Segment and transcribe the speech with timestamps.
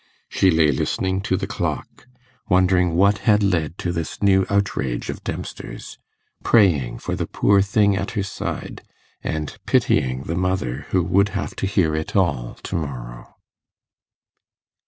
[0.29, 2.07] She lay listening to the clock,
[2.49, 5.99] wondering what had led to this new outrage of Dempster's,
[6.43, 8.81] praying for the poor thing at her side,
[9.23, 13.35] and pitying the mother who would have to hear it all to morrow.